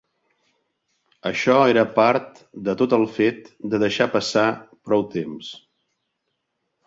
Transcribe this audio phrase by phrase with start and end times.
[1.29, 4.47] Això era part de tot el fet de deixar passar
[4.89, 5.51] prou temps.